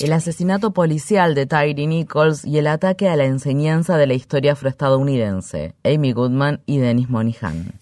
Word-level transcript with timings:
El 0.00 0.12
asesinato 0.12 0.72
policial 0.72 1.34
de 1.34 1.46
Tyree 1.46 1.88
Nichols 1.88 2.44
y 2.44 2.58
el 2.58 2.68
ataque 2.68 3.08
a 3.08 3.16
la 3.16 3.24
enseñanza 3.24 3.96
de 3.96 4.06
la 4.06 4.14
historia 4.14 4.52
afroestadounidense. 4.52 5.74
Amy 5.82 6.12
Goodman 6.12 6.60
y 6.66 6.78
Dennis 6.78 7.10
Monihan. 7.10 7.72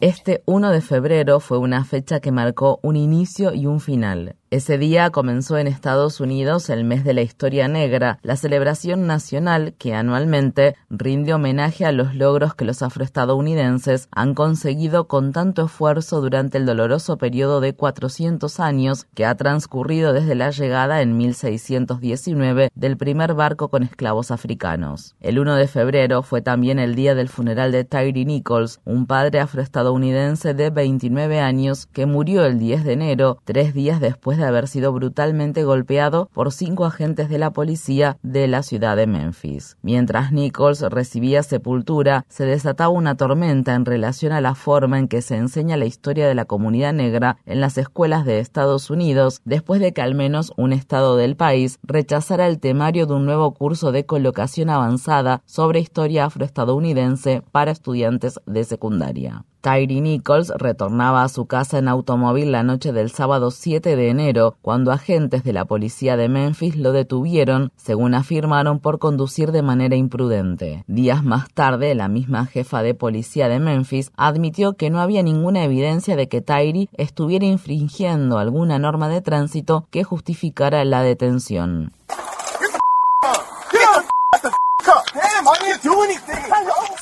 Este 0.00 0.42
1 0.46 0.70
de 0.70 0.80
febrero 0.80 1.40
fue 1.40 1.58
una 1.58 1.84
fecha 1.84 2.20
que 2.20 2.30
marcó 2.30 2.78
un 2.82 2.94
inicio 2.94 3.52
y 3.52 3.66
un 3.66 3.80
final. 3.80 4.36
Ese 4.52 4.76
día 4.76 5.08
comenzó 5.08 5.56
en 5.56 5.66
Estados 5.66 6.20
Unidos 6.20 6.68
el 6.68 6.84
mes 6.84 7.04
de 7.04 7.14
la 7.14 7.22
historia 7.22 7.68
negra, 7.68 8.18
la 8.20 8.36
celebración 8.36 9.06
nacional 9.06 9.72
que 9.78 9.94
anualmente 9.94 10.76
rinde 10.90 11.32
homenaje 11.32 11.86
a 11.86 11.90
los 11.90 12.14
logros 12.14 12.54
que 12.54 12.66
los 12.66 12.82
afroestadounidenses 12.82 14.10
han 14.10 14.34
conseguido 14.34 15.08
con 15.08 15.32
tanto 15.32 15.64
esfuerzo 15.64 16.20
durante 16.20 16.58
el 16.58 16.66
doloroso 16.66 17.16
periodo 17.16 17.62
de 17.62 17.74
400 17.74 18.60
años 18.60 19.06
que 19.14 19.24
ha 19.24 19.34
transcurrido 19.36 20.12
desde 20.12 20.34
la 20.34 20.50
llegada 20.50 21.00
en 21.00 21.16
1619 21.16 22.70
del 22.74 22.98
primer 22.98 23.32
barco 23.32 23.70
con 23.70 23.82
esclavos 23.84 24.30
africanos. 24.30 25.14
El 25.22 25.38
1 25.38 25.54
de 25.56 25.66
febrero 25.66 26.22
fue 26.22 26.42
también 26.42 26.78
el 26.78 26.94
día 26.94 27.14
del 27.14 27.30
funeral 27.30 27.72
de 27.72 27.84
Tyree 27.84 28.26
Nichols, 28.26 28.80
un 28.84 29.06
padre 29.06 29.40
afroestadounidense 29.40 30.52
de 30.52 30.68
29 30.68 31.40
años 31.40 31.86
que 31.86 32.04
murió 32.04 32.44
el 32.44 32.58
10 32.58 32.84
de 32.84 32.92
enero, 32.92 33.38
tres 33.46 33.72
días 33.72 33.98
después 33.98 34.36
de 34.36 34.41
de 34.42 34.48
haber 34.48 34.68
sido 34.68 34.92
brutalmente 34.92 35.64
golpeado 35.64 36.28
por 36.32 36.52
cinco 36.52 36.84
agentes 36.84 37.28
de 37.28 37.38
la 37.38 37.52
policía 37.52 38.18
de 38.22 38.48
la 38.48 38.62
ciudad 38.62 38.96
de 38.96 39.06
Memphis. 39.06 39.76
Mientras 39.82 40.32
Nichols 40.32 40.82
recibía 40.82 41.42
sepultura, 41.42 42.24
se 42.28 42.44
desataba 42.44 42.90
una 42.90 43.16
tormenta 43.16 43.74
en 43.74 43.84
relación 43.84 44.32
a 44.32 44.40
la 44.40 44.54
forma 44.54 44.98
en 44.98 45.08
que 45.08 45.22
se 45.22 45.36
enseña 45.36 45.76
la 45.76 45.86
historia 45.86 46.26
de 46.26 46.34
la 46.34 46.44
comunidad 46.44 46.92
negra 46.92 47.38
en 47.46 47.60
las 47.60 47.78
escuelas 47.78 48.24
de 48.24 48.38
Estados 48.38 48.90
Unidos, 48.90 49.40
después 49.44 49.80
de 49.80 49.92
que 49.92 50.02
al 50.02 50.14
menos 50.14 50.52
un 50.56 50.72
estado 50.72 51.16
del 51.16 51.36
país 51.36 51.78
rechazara 51.82 52.46
el 52.46 52.60
temario 52.60 53.06
de 53.06 53.14
un 53.14 53.26
nuevo 53.26 53.54
curso 53.54 53.92
de 53.92 54.06
colocación 54.06 54.70
avanzada 54.70 55.42
sobre 55.46 55.80
historia 55.80 56.24
afroestadounidense 56.26 57.42
para 57.52 57.70
estudiantes 57.70 58.40
de 58.46 58.64
secundaria. 58.64 59.44
Tyree 59.62 60.00
Nichols 60.00 60.52
retornaba 60.58 61.22
a 61.22 61.28
su 61.28 61.46
casa 61.46 61.78
en 61.78 61.86
automóvil 61.86 62.50
la 62.50 62.64
noche 62.64 62.92
del 62.92 63.12
sábado 63.12 63.52
7 63.52 63.94
de 63.94 64.08
enero, 64.08 64.56
cuando 64.60 64.90
agentes 64.90 65.44
de 65.44 65.52
la 65.52 65.64
policía 65.66 66.16
de 66.16 66.28
Memphis 66.28 66.74
lo 66.74 66.90
detuvieron, 66.90 67.70
según 67.76 68.14
afirmaron, 68.14 68.80
por 68.80 68.98
conducir 68.98 69.52
de 69.52 69.62
manera 69.62 69.94
imprudente. 69.94 70.82
Días 70.88 71.22
más 71.22 71.48
tarde, 71.54 71.94
la 71.94 72.08
misma 72.08 72.46
jefa 72.46 72.82
de 72.82 72.94
policía 72.94 73.48
de 73.48 73.60
Memphis 73.60 74.10
admitió 74.16 74.72
que 74.72 74.90
no 74.90 75.00
había 75.00 75.22
ninguna 75.22 75.62
evidencia 75.62 76.16
de 76.16 76.28
que 76.28 76.40
Tyree 76.40 76.88
estuviera 76.94 77.46
infringiendo 77.46 78.38
alguna 78.38 78.80
norma 78.80 79.08
de 79.08 79.20
tránsito 79.20 79.86
que 79.92 80.02
justificara 80.02 80.84
la 80.84 81.02
detención. 81.02 81.92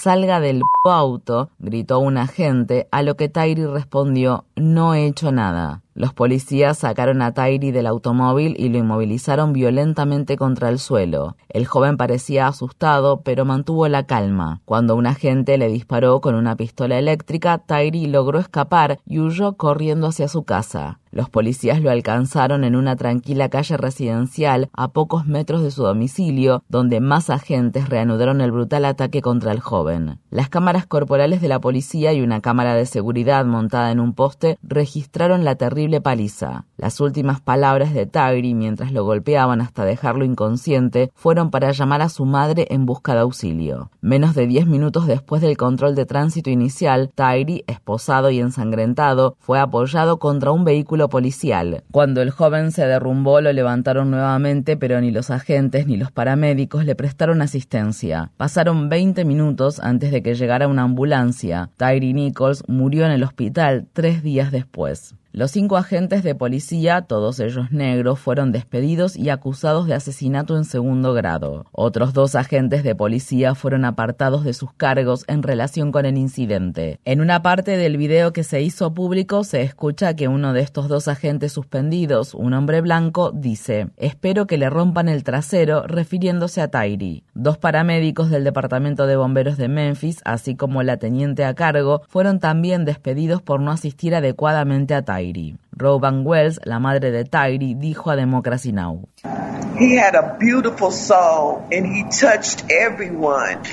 Salga 0.00 0.40
del 0.40 0.62
auto, 0.84 1.50
gritó 1.58 1.98
un 1.98 2.16
agente, 2.16 2.88
a 2.90 3.02
lo 3.02 3.16
que 3.16 3.28
Tyree 3.28 3.66
respondió, 3.66 4.46
no 4.56 4.94
he 4.94 5.06
hecho 5.06 5.30
nada. 5.30 5.82
Los 5.94 6.14
policías 6.14 6.78
sacaron 6.78 7.20
a 7.20 7.34
Tyree 7.34 7.72
del 7.72 7.86
automóvil 7.86 8.54
y 8.58 8.70
lo 8.70 8.78
inmovilizaron 8.78 9.52
violentamente 9.52 10.38
contra 10.38 10.70
el 10.70 10.78
suelo. 10.78 11.36
El 11.50 11.66
joven 11.66 11.98
parecía 11.98 12.46
asustado, 12.46 13.20
pero 13.20 13.44
mantuvo 13.44 13.86
la 13.88 14.06
calma. 14.06 14.62
Cuando 14.64 14.96
un 14.96 15.06
agente 15.06 15.58
le 15.58 15.68
disparó 15.68 16.22
con 16.22 16.34
una 16.34 16.56
pistola 16.56 16.98
eléctrica, 16.98 17.58
Tyree 17.58 18.08
logró 18.08 18.38
escapar 18.38 19.00
y 19.04 19.18
huyó 19.18 19.58
corriendo 19.58 20.06
hacia 20.06 20.28
su 20.28 20.44
casa. 20.44 21.00
Los 21.10 21.28
policías 21.28 21.82
lo 21.82 21.90
alcanzaron 21.90 22.62
en 22.62 22.76
una 22.76 22.94
tranquila 22.94 23.48
calle 23.48 23.76
residencial 23.76 24.70
a 24.72 24.88
pocos 24.92 25.26
metros 25.26 25.62
de 25.62 25.72
su 25.72 25.82
domicilio, 25.82 26.62
donde 26.68 27.00
más 27.00 27.30
agentes 27.30 27.88
reanudaron 27.88 28.40
el 28.40 28.52
brutal 28.52 28.69
ataque 28.76 29.20
contra 29.20 29.52
el 29.52 29.60
joven. 29.60 30.18
Las 30.30 30.48
cámaras 30.48 30.86
corporales 30.86 31.40
de 31.40 31.48
la 31.48 31.60
policía 31.60 32.12
y 32.12 32.20
una 32.20 32.40
cámara 32.40 32.74
de 32.74 32.86
seguridad 32.86 33.44
montada 33.44 33.90
en 33.90 34.00
un 34.00 34.14
poste 34.14 34.58
registraron 34.62 35.44
la 35.44 35.56
terrible 35.56 36.00
paliza. 36.00 36.66
Las 36.76 37.00
últimas 37.00 37.40
palabras 37.40 37.92
de 37.92 38.06
Tyree 38.06 38.54
mientras 38.54 38.92
lo 38.92 39.04
golpeaban 39.04 39.60
hasta 39.60 39.84
dejarlo 39.84 40.24
inconsciente 40.24 41.10
fueron 41.14 41.50
para 41.50 41.72
llamar 41.72 42.02
a 42.02 42.08
su 42.08 42.24
madre 42.24 42.66
en 42.70 42.86
busca 42.86 43.14
de 43.14 43.20
auxilio. 43.20 43.90
Menos 44.00 44.34
de 44.34 44.46
diez 44.46 44.66
minutos 44.66 45.06
después 45.06 45.42
del 45.42 45.56
control 45.56 45.94
de 45.94 46.06
tránsito 46.06 46.50
inicial, 46.50 47.10
Tyree, 47.14 47.64
esposado 47.66 48.30
y 48.30 48.40
ensangrentado, 48.40 49.36
fue 49.38 49.58
apoyado 49.58 50.18
contra 50.18 50.52
un 50.52 50.64
vehículo 50.64 51.08
policial. 51.08 51.84
Cuando 51.90 52.22
el 52.22 52.30
joven 52.30 52.72
se 52.72 52.86
derrumbó 52.86 53.40
lo 53.40 53.52
levantaron 53.52 54.10
nuevamente, 54.10 54.76
pero 54.76 55.00
ni 55.00 55.10
los 55.10 55.30
agentes 55.30 55.86
ni 55.86 55.96
los 55.96 56.10
paramédicos 56.10 56.84
le 56.84 56.94
prestaron 56.94 57.42
asistencia. 57.42 58.30
Pasaron 58.50 58.88
20 58.88 59.24
minutos 59.24 59.78
antes 59.78 60.10
de 60.10 60.24
que 60.24 60.34
llegara 60.34 60.66
una 60.66 60.82
ambulancia. 60.82 61.70
Tyree 61.76 62.12
Nichols 62.12 62.64
murió 62.66 63.06
en 63.06 63.12
el 63.12 63.22
hospital 63.22 63.86
tres 63.92 64.24
días 64.24 64.50
después. 64.50 65.14
Los 65.32 65.52
cinco 65.52 65.76
agentes 65.76 66.24
de 66.24 66.34
policía, 66.34 67.02
todos 67.02 67.38
ellos 67.38 67.70
negros, 67.70 68.18
fueron 68.18 68.50
despedidos 68.50 69.16
y 69.16 69.30
acusados 69.30 69.86
de 69.86 69.94
asesinato 69.94 70.56
en 70.56 70.64
segundo 70.64 71.14
grado. 71.14 71.66
Otros 71.70 72.12
dos 72.12 72.34
agentes 72.34 72.82
de 72.82 72.96
policía 72.96 73.54
fueron 73.54 73.84
apartados 73.84 74.42
de 74.42 74.54
sus 74.54 74.72
cargos 74.72 75.24
en 75.28 75.44
relación 75.44 75.92
con 75.92 76.04
el 76.04 76.18
incidente. 76.18 76.98
En 77.04 77.20
una 77.20 77.42
parte 77.42 77.76
del 77.76 77.96
video 77.96 78.32
que 78.32 78.42
se 78.42 78.60
hizo 78.60 78.92
público 78.92 79.44
se 79.44 79.62
escucha 79.62 80.16
que 80.16 80.26
uno 80.26 80.52
de 80.52 80.62
estos 80.62 80.88
dos 80.88 81.06
agentes 81.06 81.52
suspendidos, 81.52 82.34
un 82.34 82.52
hombre 82.52 82.80
blanco, 82.80 83.30
dice, 83.30 83.90
espero 83.98 84.48
que 84.48 84.58
le 84.58 84.68
rompan 84.68 85.08
el 85.08 85.22
trasero 85.22 85.86
refiriéndose 85.86 86.60
a 86.60 86.72
Tyree. 86.72 87.22
Dos 87.34 87.56
paramédicos 87.56 88.30
del 88.30 88.42
Departamento 88.42 89.06
de 89.06 89.14
Bomberos 89.14 89.56
de 89.58 89.68
Memphis, 89.68 90.22
así 90.24 90.56
como 90.56 90.82
la 90.82 90.96
teniente 90.96 91.44
a 91.44 91.54
cargo, 91.54 92.02
fueron 92.08 92.40
también 92.40 92.84
despedidos 92.84 93.42
por 93.42 93.60
no 93.60 93.70
asistir 93.70 94.16
adecuadamente 94.16 94.92
a 94.92 95.02
Tyree. 95.02 95.19
Tyree. 95.20 95.56
Roban 95.72 96.26
Wells, 96.26 96.60
la 96.64 96.78
madre 96.78 97.10
de 97.10 97.24
Tyree, 97.24 97.74
dijo 97.74 98.10
a 98.10 98.16
Democracy 98.16 98.72
Now! 98.72 99.08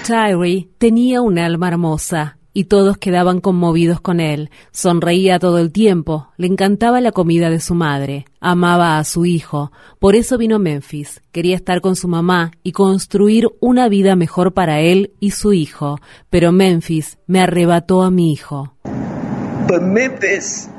Tyree 0.05 0.69
tenía 0.77 1.21
un 1.21 1.39
alma 1.39 1.67
hermosa 1.67 2.37
y 2.53 2.63
todos 2.63 2.97
quedaban 2.97 3.39
conmovidos 3.39 4.01
con 4.01 4.19
él. 4.19 4.49
Sonreía 4.71 5.37
todo 5.37 5.59
el 5.59 5.71
tiempo, 5.71 6.29
le 6.37 6.47
encantaba 6.47 7.01
la 7.01 7.11
comida 7.11 7.49
de 7.49 7.59
su 7.59 7.75
madre, 7.75 8.25
amaba 8.39 8.97
a 8.97 9.03
su 9.03 9.25
hijo, 9.25 9.71
por 9.99 10.15
eso 10.15 10.37
vino 10.37 10.55
a 10.55 10.59
Memphis, 10.59 11.21
quería 11.31 11.55
estar 11.55 11.81
con 11.81 11.95
su 11.95 12.07
mamá 12.07 12.51
y 12.63 12.71
construir 12.71 13.47
una 13.59 13.89
vida 13.89 14.15
mejor 14.15 14.53
para 14.53 14.79
él 14.79 15.13
y 15.19 15.31
su 15.31 15.53
hijo, 15.53 15.99
pero 16.29 16.51
Memphis 16.51 17.19
me 17.27 17.41
arrebató 17.41 18.01
a 18.01 18.09
mi 18.09 18.31
hijo. 18.31 18.73
Memphis 19.81 20.69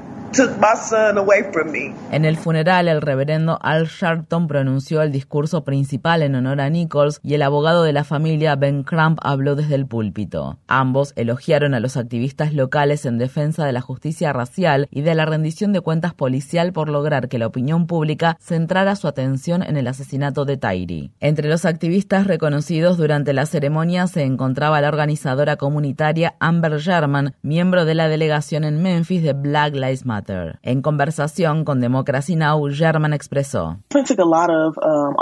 en 2.12 2.24
el 2.24 2.36
funeral, 2.36 2.86
el 2.88 3.00
reverendo 3.00 3.58
Al 3.62 3.86
Sharpton 3.86 4.46
pronunció 4.46 5.00
el 5.02 5.10
discurso 5.10 5.64
principal 5.64 6.22
en 6.22 6.34
honor 6.34 6.60
a 6.60 6.68
Nichols 6.68 7.20
y 7.22 7.34
el 7.34 7.42
abogado 7.42 7.82
de 7.82 7.92
la 7.92 8.04
familia 8.04 8.54
Ben 8.54 8.82
Crump 8.82 9.18
habló 9.22 9.56
desde 9.56 9.74
el 9.74 9.86
púlpito. 9.86 10.58
Ambos 10.68 11.12
elogiaron 11.16 11.74
a 11.74 11.80
los 11.80 11.96
activistas 11.96 12.52
locales 12.52 13.06
en 13.06 13.18
defensa 13.18 13.64
de 13.64 13.72
la 13.72 13.80
justicia 13.80 14.32
racial 14.32 14.86
y 14.90 15.00
de 15.00 15.14
la 15.14 15.24
rendición 15.24 15.72
de 15.72 15.80
cuentas 15.80 16.14
policial 16.14 16.72
por 16.72 16.90
lograr 16.90 17.28
que 17.28 17.38
la 17.38 17.46
opinión 17.46 17.86
pública 17.86 18.36
centrara 18.40 18.96
su 18.96 19.08
atención 19.08 19.62
en 19.62 19.76
el 19.76 19.86
asesinato 19.86 20.44
de 20.44 20.58
Tyree. 20.58 21.10
Entre 21.20 21.48
los 21.48 21.64
activistas 21.64 22.26
reconocidos 22.26 22.98
durante 22.98 23.32
la 23.32 23.46
ceremonia 23.46 24.06
se 24.06 24.24
encontraba 24.24 24.80
la 24.80 24.88
organizadora 24.88 25.56
comunitaria 25.56 26.34
Amber 26.38 26.78
Sherman, 26.78 27.34
miembro 27.42 27.84
de 27.84 27.94
la 27.94 28.08
delegación 28.08 28.64
en 28.64 28.82
Memphis 28.82 29.22
de 29.22 29.32
Black 29.32 29.74
Lives 29.74 30.04
Matter. 30.04 30.17
En 30.62 30.82
conversación 30.82 31.64
con 31.64 31.80
Democracy 31.80 32.36
Now, 32.36 32.62
German 32.70 33.12
expresó. 33.12 33.78
Um, 33.94 35.14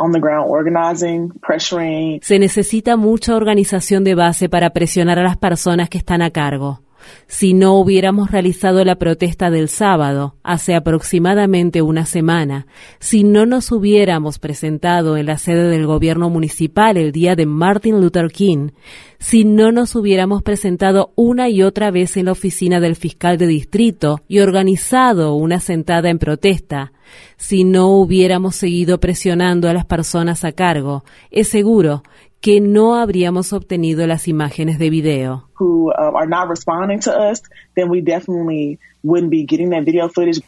Se 2.22 2.38
necesita 2.38 2.96
mucha 2.96 3.36
organización 3.36 4.04
de 4.04 4.14
base 4.14 4.48
para 4.48 4.70
presionar 4.70 5.18
a 5.18 5.22
las 5.22 5.36
personas 5.36 5.88
que 5.88 5.98
están 5.98 6.22
a 6.22 6.30
cargo 6.30 6.85
si 7.26 7.54
no 7.54 7.74
hubiéramos 7.74 8.30
realizado 8.30 8.84
la 8.84 8.96
protesta 8.96 9.50
del 9.50 9.68
sábado, 9.68 10.36
hace 10.42 10.74
aproximadamente 10.74 11.82
una 11.82 12.06
semana, 12.06 12.66
si 12.98 13.24
no 13.24 13.46
nos 13.46 13.72
hubiéramos 13.72 14.38
presentado 14.38 15.16
en 15.16 15.26
la 15.26 15.38
sede 15.38 15.68
del 15.68 15.86
gobierno 15.86 16.30
municipal 16.30 16.96
el 16.96 17.12
día 17.12 17.34
de 17.34 17.46
Martin 17.46 18.00
Luther 18.00 18.30
King, 18.30 18.70
si 19.18 19.44
no 19.44 19.72
nos 19.72 19.96
hubiéramos 19.96 20.42
presentado 20.42 21.12
una 21.16 21.48
y 21.48 21.62
otra 21.62 21.90
vez 21.90 22.16
en 22.16 22.26
la 22.26 22.32
oficina 22.32 22.80
del 22.80 22.96
fiscal 22.96 23.38
de 23.38 23.46
distrito 23.46 24.20
y 24.28 24.40
organizado 24.40 25.34
una 25.34 25.60
sentada 25.60 26.10
en 26.10 26.18
protesta, 26.18 26.92
si 27.36 27.64
no 27.64 27.88
hubiéramos 27.88 28.56
seguido 28.56 28.98
presionando 29.00 29.68
a 29.68 29.72
las 29.72 29.84
personas 29.84 30.44
a 30.44 30.52
cargo, 30.52 31.04
es 31.30 31.48
seguro 31.48 32.02
que 32.40 32.60
no 32.60 32.94
habríamos 32.94 33.52
obtenido 33.52 34.06
las 34.06 34.28
imágenes 34.28 34.78
de 34.78 34.90
video. 34.90 35.48
Who 35.58 35.92
uh, 35.92 36.12
are 36.14 36.26
not 36.26 36.48
responding 36.48 37.00
to 37.00 37.12
us, 37.12 37.42
then 37.74 37.88
we 37.88 38.00
definitely 38.00 38.78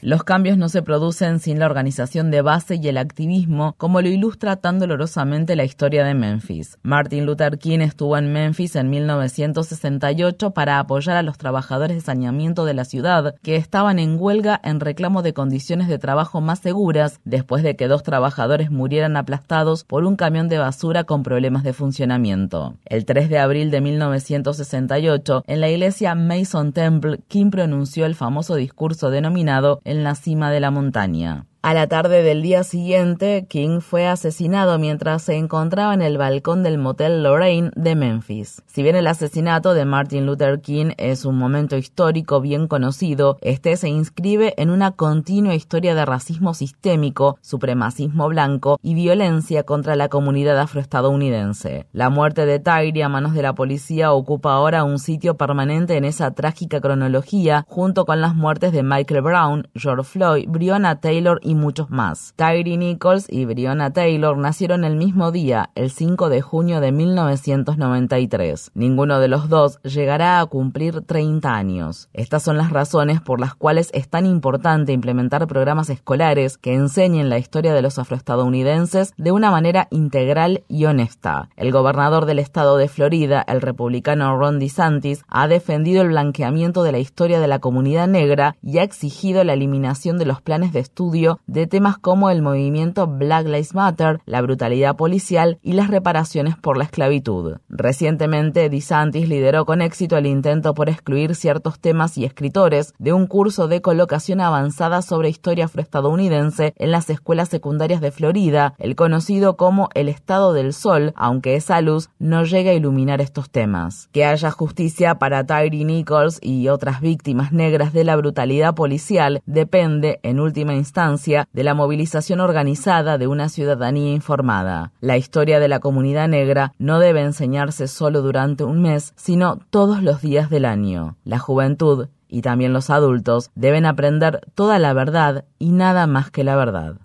Los 0.00 0.25
cambios 0.25 0.58
no 0.58 0.69
se 0.69 0.82
producen 0.82 1.38
sin 1.38 1.60
la 1.60 1.66
organización 1.66 2.32
de 2.32 2.43
base 2.43 2.75
y 2.75 2.88
el 2.88 2.96
activismo, 2.96 3.75
como 3.76 4.00
lo 4.02 4.08
ilustra 4.08 4.56
tan 4.56 4.81
dolorosamente 4.81 5.55
la 5.55 5.62
historia 5.62 6.05
de 6.05 6.14
Memphis. 6.14 6.76
Martin 6.82 7.25
Luther 7.25 7.58
King 7.58 7.81
estuvo 7.81 8.16
en 8.19 8.32
Memphis 8.32 8.75
en 8.75 8.90
1968 8.90 10.50
para 10.50 10.81
apoyar 10.81 11.16
a 11.16 11.22
los 11.22 11.38
trabajadores 11.38 11.96
de 11.96 12.00
saneamiento 12.00 12.64
de 12.64 12.75
la 12.75 12.84
ciudad, 12.84 13.37
que 13.43 13.54
estaban 13.54 14.00
en 14.00 14.16
huelga 14.19 14.61
en 14.64 14.81
reclamo 14.81 15.22
de 15.22 15.34
condiciones 15.34 15.87
de 15.87 15.99
trabajo 15.99 16.40
más 16.40 16.58
seguras 16.58 17.20
después 17.25 17.62
de 17.62 17.76
que 17.76 17.87
dos 17.87 18.02
trabajadores 18.02 18.72
murieran 18.72 19.16
aplastados 19.16 19.84
por 19.84 20.04
un 20.04 20.16
camión 20.16 20.49
de 20.49 20.58
basura 20.58 21.04
con 21.04 21.22
problemas 21.22 21.62
de 21.62 21.75
funcionamiento. 21.75 22.75
El 22.87 23.04
3 23.04 23.28
de 23.28 23.38
abril 23.38 23.70
de 23.70 23.81
1968, 23.81 24.98
en 25.47 25.61
la 25.61 25.69
iglesia 25.69 26.15
Mason 26.15 26.73
Temple, 26.73 27.21
King 27.29 27.50
pronunció 27.50 28.06
el 28.06 28.15
famoso 28.15 28.55
discurso 28.55 29.11
denominado 29.11 29.81
En 29.85 30.05
la 30.05 30.15
cima 30.15 30.50
de 30.50 30.61
la 30.61 30.71
montaña. 30.71 31.48
A 31.60 31.75
la 31.75 31.88
tarde 31.88 32.22
del 32.22 32.40
día 32.40 32.62
siguiente, 32.62 33.46
King 33.49 33.81
fue 33.81 34.06
asesinado 34.06 34.78
mientras 34.78 35.22
se 35.22 35.34
encontraba 35.34 35.93
en 35.93 36.02
el 36.02 36.16
balcón 36.16 36.62
del 36.62 36.78
motel 36.78 37.25
Lorraine 37.25 37.72
de 37.75 37.96
Memphis. 37.96 38.62
Si 38.66 38.84
bien 38.84 38.94
el 38.94 39.08
asesinato 39.08 39.75
de 39.75 39.84
Martin 39.84 40.25
Luther 40.25 40.60
King 40.60 40.93
es 40.99 41.25
un 41.25 41.37
momento 41.37 41.76
histórico 41.76 42.40
bien 42.40 42.69
conocido, 42.69 43.38
este 43.40 43.76
se 43.76 43.88
inscribe 43.88 44.55
en 44.56 44.70
una 44.70 44.93
continua 44.93 45.56
historia 45.56 45.96
de 45.96 46.05
racismo 46.05 46.55
sistémico, 46.55 47.38
supremacismo 47.43 48.28
blanco 48.28 48.78
y 48.81 48.94
violencia 48.94 49.64
contra 49.64 49.96
la 49.96 50.08
comunidad 50.08 50.61
afroestadounidense. 50.61 51.87
La 51.93 52.08
muerte 52.08 52.46
de 52.46 52.61
Tyree 52.61 53.02
a 53.02 53.08
manos 53.08 53.34
de 53.34 53.43
la 53.43 53.56
policía 53.56 54.12
ocupa 54.12 54.52
ahora 54.52 54.84
un 54.84 55.00
sitio 55.00 55.37
permanente 55.37 55.96
en 55.96 56.04
esa 56.04 56.31
trágica 56.31 56.81
cronología, 56.81 57.64
junto 57.66 58.04
con 58.06 58.20
las 58.20 58.37
muertes 58.37 58.70
de 58.70 58.84
Michael 58.84 59.22
Brown, 59.22 59.69
George 59.75 60.04
Floyd, 60.04 60.49
Breonna 60.49 61.00
Taylor 61.00 61.40
y 61.49 61.55
muchos 61.55 61.89
más. 61.89 62.35
Tyree 62.37 62.77
Nichols 62.77 63.27
y 63.31 63.47
Breonna 63.47 63.91
Taylor 63.91 64.37
nacieron 64.37 64.85
el 64.85 64.97
mismo 64.97 65.33
día, 65.33 65.71
el 65.75 65.91
5 65.91 66.29
de 66.29 66.43
junio 66.43 66.81
de 66.83 66.93
1993. 66.93 68.73
Ninguno 68.75 69.19
de 69.19 69.29
los 69.29 69.49
dos 69.49 69.81
llegará 69.83 70.41
a 70.41 70.47
cumplir 70.47 71.00
30 71.00 71.55
años. 71.55 72.11
Estas 72.12 72.43
son 72.43 72.59
las 72.59 72.71
razones 72.71 73.23
por 73.23 73.41
las 73.41 73.55
cuales 73.55 73.89
es 73.95 74.11
tan 74.11 74.27
importante 74.27 74.93
implementar 74.93 75.47
programas 75.47 75.89
escolares 75.89 76.59
que 76.59 76.75
enseñen 76.75 77.31
la 77.31 77.39
historia 77.39 77.73
de 77.73 77.81
los 77.81 77.99
afroestadounidenses 77.99 79.15
de 79.17 79.33
una 79.33 79.50
manera 79.50 79.89
integral 79.91 80.65
y 80.69 80.85
honesta. 80.85 81.49
El 81.56 81.73
gobernador 81.73 82.27
del 82.27 82.41
estado 82.41 82.77
de 82.77 82.89
Florida, 82.89 83.43
el 83.49 83.62
republicano 83.62 84.37
Ron 84.37 84.59
DeSantis, 84.59 85.25
ha 85.29 85.49
defendido 85.49 86.03
el 86.03 86.09
blanqueamiento 86.09 86.83
de 86.83 86.93
la 86.93 86.99
historia 86.99 87.41
de 87.41 87.49
la 87.49 87.59
comunidad 87.59 88.06
negra 88.06 88.56
y 88.62 88.77
ha 88.77 88.83
exigido 88.83 89.45
la 89.45 89.55
eliminación 89.55 90.19
de 90.19 90.27
los 90.27 90.43
planes 90.43 90.75
de 90.75 90.81
estudio 90.81 91.38
de 91.46 91.67
temas 91.67 91.99
como 91.99 92.31
el 92.31 92.43
movimiento 92.43 93.06
Black 93.06 93.46
Lives 93.46 93.75
Matter, 93.75 94.20
la 94.26 94.43
brutalidad 94.43 94.96
policial 94.96 95.58
y 95.62 95.73
las 95.73 95.88
reparaciones 95.88 96.56
por 96.56 96.76
la 96.76 96.85
esclavitud. 96.85 97.56
Recientemente, 97.69 98.69
DeSantis 98.69 99.29
lideró 99.29 99.64
con 99.64 99.82
éxito 99.82 100.17
el 100.17 100.26
intento 100.26 100.75
por 100.75 100.88
excluir 100.88 101.35
ciertos 101.35 101.79
temas 101.79 102.19
y 102.19 102.25
escritores 102.25 102.94
de 102.99 103.12
un 103.12 103.26
curso 103.26 103.69
de 103.69 103.81
colocación 103.81 104.40
avanzada 104.40 105.02
sobre 105.02 105.29
historia 105.29 105.67
afroestadounidense 105.67 106.75
en 106.76 106.90
las 106.90 107.11
escuelas 107.11 107.49
secundarias 107.49 108.00
de 108.00 108.11
Florida, 108.11 108.75
el 108.79 108.96
conocido 108.96 109.56
como 109.56 109.88
el 109.94 110.08
Estado 110.08 110.52
del 110.52 110.73
Sol, 110.73 111.12
aunque 111.17 111.55
esa 111.55 111.81
luz 111.81 112.11
no 112.19 112.44
llega 112.44 112.70
a 112.70 112.75
iluminar 112.75 113.20
estos 113.20 113.50
temas. 113.50 114.08
Que 114.12 114.25
haya 114.25 114.50
justicia 114.50 115.17
para 115.17 115.44
Tyree 115.44 115.85
Nichols 115.85 116.38
y 116.43 116.69
otras 116.69 117.00
víctimas 117.00 117.52
negras 117.52 117.93
de 117.93 118.05
la 118.05 118.17
brutalidad 118.17 118.75
policial 118.75 119.43
depende, 119.46 120.20
en 120.23 120.40
última 120.40 120.75
instancia, 120.75 121.27
de 121.28 121.64
la 121.64 121.75
movilización 121.75 122.40
organizada 122.40 123.19
de 123.19 123.26
una 123.26 123.48
ciudadanía 123.48 124.12
informada. 124.12 124.92
La 125.00 125.16
historia 125.16 125.60
de 125.60 125.69
la 125.69 125.78
comunidad 125.78 126.28
negra 126.28 126.72
no 126.78 126.98
debe 126.98 127.20
enseñarse 127.20 127.86
solo 127.86 128.22
durante 128.22 128.64
un 128.64 128.80
mes, 128.80 129.12
sino 129.16 129.58
todos 129.70 130.02
los 130.02 130.22
días 130.22 130.48
del 130.48 130.64
año. 130.64 131.16
La 131.25 131.38
juventud 131.38 132.08
y 132.28 132.42
también 132.42 132.72
los 132.72 132.90
adultos 132.90 133.50
deben 133.54 133.86
aprender 133.86 134.40
toda 134.54 134.78
la 134.78 134.92
verdad 134.92 135.44
y 135.58 135.72
nada 135.72 136.06
más 136.06 136.30
que 136.30 136.44
la 136.44 136.56
verdad. 136.56 136.96